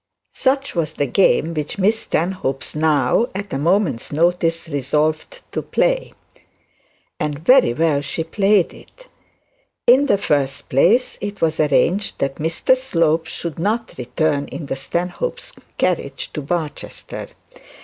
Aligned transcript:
Such 0.33 0.73
was 0.73 0.93
the 0.93 1.05
game 1.05 1.53
which 1.53 1.77
Miss 1.77 1.99
Stanhope 1.99 2.63
now 2.73 3.27
at 3.35 3.53
a 3.53 3.59
moment's 3.59 4.11
notice 4.11 4.67
resolved 4.67 5.43
to 5.51 5.61
play. 5.61 6.13
And 7.19 7.37
very 7.37 7.75
well 7.75 8.01
she 8.01 8.23
played 8.23 8.73
it. 8.73 9.05
In 9.85 10.07
the 10.07 10.17
first 10.17 10.69
place, 10.69 11.19
it 11.21 11.39
was 11.39 11.59
arranged 11.59 12.17
that 12.17 12.37
Mr 12.37 12.75
Slope 12.75 13.27
should 13.27 13.59
not 13.59 13.93
return 13.99 14.47
in 14.47 14.65
the 14.65 14.75
Stanhope's 14.75 15.53
carriage 15.77 16.33
to 16.33 16.41
Barchester. 16.41 17.27